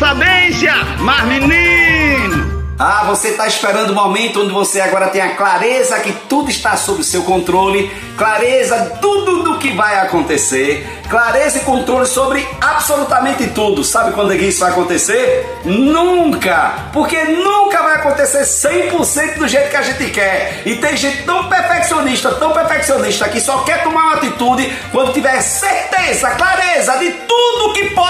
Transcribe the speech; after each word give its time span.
sabência, 0.00 0.72
mas 1.00 1.24
menino! 1.26 2.58
Ah, 2.78 3.04
você 3.06 3.28
está 3.28 3.46
esperando 3.46 3.90
o 3.90 3.94
momento 3.94 4.40
onde 4.40 4.50
você 4.50 4.80
agora 4.80 5.08
tem 5.08 5.20
a 5.20 5.36
clareza 5.36 6.00
que 6.00 6.10
tudo 6.26 6.48
está 6.48 6.74
sob 6.78 7.04
seu 7.04 7.22
controle, 7.24 7.92
clareza 8.16 8.96
tudo 9.02 9.42
do 9.42 9.58
que 9.58 9.72
vai 9.72 10.00
acontecer, 10.00 10.88
clareza 11.10 11.58
e 11.58 11.60
controle 11.60 12.06
sobre 12.06 12.48
absolutamente 12.58 13.48
tudo. 13.48 13.84
Sabe 13.84 14.12
quando 14.12 14.32
é 14.32 14.38
que 14.38 14.46
isso 14.46 14.60
vai 14.60 14.70
acontecer? 14.70 15.60
Nunca! 15.66 16.88
Porque 16.90 17.22
nunca 17.24 17.82
vai 17.82 17.96
acontecer 17.96 18.44
100% 18.44 19.36
do 19.36 19.46
jeito 19.46 19.68
que 19.68 19.76
a 19.76 19.82
gente 19.82 20.06
quer. 20.06 20.62
E 20.64 20.76
tem 20.76 20.96
gente 20.96 21.24
tão 21.24 21.50
perfeccionista, 21.50 22.30
tão 22.36 22.52
perfeccionista, 22.52 23.28
que 23.28 23.42
só 23.42 23.58
quer 23.58 23.82
tomar 23.82 24.04
uma 24.04 24.14
atitude 24.14 24.74
quando 24.90 25.12
tiver 25.12 25.38
certeza, 25.42 26.30
clareza 26.30 26.96
de 26.96 27.10
tudo 27.10 27.74
que 27.74 27.90
pode 27.90 28.09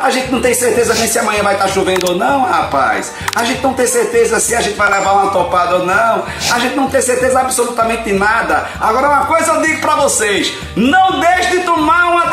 a 0.00 0.10
gente 0.10 0.30
não 0.30 0.40
tem 0.40 0.54
certeza 0.54 0.94
nem 0.94 1.08
se 1.08 1.18
amanhã 1.18 1.42
vai 1.42 1.54
estar 1.54 1.68
chovendo 1.68 2.12
ou 2.12 2.16
não, 2.16 2.44
rapaz. 2.44 3.12
A 3.34 3.44
gente 3.44 3.60
não 3.62 3.74
tem 3.74 3.86
certeza 3.86 4.38
se 4.38 4.54
a 4.54 4.60
gente 4.60 4.76
vai 4.76 4.88
levar 4.90 5.12
uma 5.12 5.30
topada 5.32 5.76
ou 5.76 5.86
não. 5.86 6.24
A 6.52 6.58
gente 6.60 6.76
não 6.76 6.88
tem 6.88 7.02
certeza 7.02 7.40
absolutamente 7.40 8.12
nada. 8.12 8.68
Agora 8.80 9.08
uma 9.08 9.26
coisa 9.26 9.52
eu 9.54 9.62
digo 9.62 9.80
para 9.80 9.96
vocês, 9.96 10.54
não 10.76 11.18
deixe 11.18 11.50
de 11.50 11.64
tomar 11.64 12.12
uma 12.12 12.26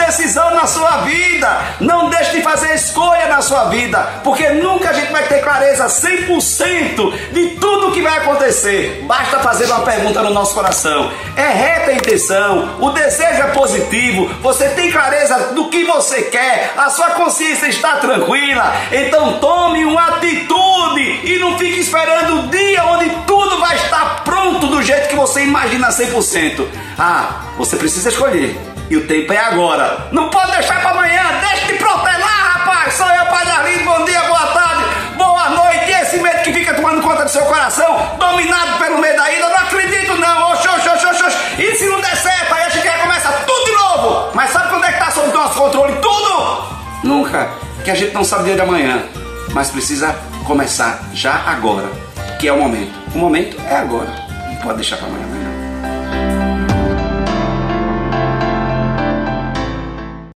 na 3.35 3.41
sua 3.41 3.65
vida, 3.65 3.99
porque 4.23 4.47
nunca 4.49 4.91
a 4.91 4.93
gente 4.93 5.11
vai 5.11 5.27
ter 5.27 5.41
clareza 5.41 5.87
100% 5.87 7.13
de 7.33 7.47
tudo 7.57 7.91
que 7.91 8.01
vai 8.01 8.19
acontecer. 8.19 9.03
Basta 9.05 9.39
fazer 9.39 9.65
uma 9.65 9.81
pergunta 9.81 10.21
no 10.21 10.29
nosso 10.29 10.53
coração. 10.53 11.11
É 11.35 11.49
reta 11.49 11.91
a 11.91 11.93
intenção, 11.95 12.77
o 12.79 12.91
desejo 12.91 13.41
é 13.41 13.47
positivo, 13.47 14.29
você 14.41 14.69
tem 14.69 14.89
clareza 14.89 15.53
do 15.53 15.67
que 15.69 15.83
você 15.83 16.23
quer, 16.23 16.73
a 16.77 16.89
sua 16.89 17.09
consciência 17.11 17.67
está 17.67 17.97
tranquila. 17.97 18.73
Então 18.89 19.37
tome 19.39 19.83
uma 19.83 20.15
atitude 20.15 21.19
e 21.25 21.37
não 21.37 21.57
fique 21.57 21.81
esperando 21.81 22.39
o 22.39 22.47
dia 22.47 22.85
onde 22.85 23.09
tudo 23.27 23.59
vai 23.59 23.75
estar 23.75 24.23
pronto 24.23 24.67
do 24.67 24.81
jeito 24.81 25.09
que 25.09 25.15
você 25.15 25.43
imagina 25.43 25.89
100%. 25.89 26.65
Ah, 26.97 27.41
você 27.57 27.75
precisa 27.75 28.07
escolher. 28.07 28.57
E 28.89 28.95
o 28.95 29.07
tempo 29.07 29.33
é 29.33 29.37
agora. 29.37 30.07
Não 30.11 30.29
pode 30.29 30.51
deixar 30.51 30.74
seu 37.35 37.45
coração, 37.47 38.15
dominado 38.17 38.79
pelo 38.79 38.97
medo 38.97 39.17
da 39.17 39.29
ida, 39.29 39.49
não 39.49 39.57
acredito 39.57 40.15
não. 40.15 40.53
Oxi, 40.53 40.69
oxi, 40.69 40.87
oxi, 40.87 41.05
oxi. 41.05 41.37
E 41.61 41.75
se 41.75 41.85
não 41.85 41.99
der 41.99 42.15
certo, 42.15 42.53
aí 42.53 42.63
a 42.63 42.69
gente 42.69 42.87
começa 43.01 43.29
tudo 43.45 43.65
de 43.65 43.71
novo. 43.73 44.31
Mas 44.33 44.51
sabe 44.51 44.69
quando 44.69 44.85
é 44.85 44.87
que 44.87 44.99
está 44.99 45.11
sob 45.11 45.33
nosso 45.33 45.55
controle 45.55 45.95
tudo? 45.95 46.63
Nunca. 47.03 47.49
Que 47.83 47.91
a 47.91 47.95
gente 47.95 48.13
não 48.13 48.23
sabe 48.23 48.45
dia 48.45 48.55
de 48.55 48.61
amanhã. 48.61 49.03
Mas 49.51 49.69
precisa 49.69 50.15
começar 50.45 51.01
já 51.13 51.33
agora. 51.45 51.89
Que 52.39 52.47
é 52.47 52.53
o 52.53 52.57
momento. 52.57 52.93
O 53.13 53.17
momento 53.17 53.57
é 53.69 53.75
agora. 53.75 54.15
Não 54.47 54.55
pode 54.55 54.77
deixar 54.77 54.95
para 54.95 55.07
amanhã. 55.07 55.44